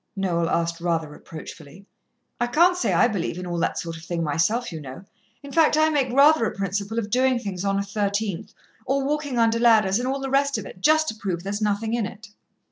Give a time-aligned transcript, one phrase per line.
[0.15, 1.85] Noel asked rather reproachfully.
[2.39, 5.05] "I can't say I believe in all that sort of thing myself, you know.
[5.43, 8.55] In fact I make rather a principle of doing things on a 13th,
[8.87, 11.93] or walking under ladders, and all the rest of it, just to prove there's nothing
[11.93, 12.29] in it."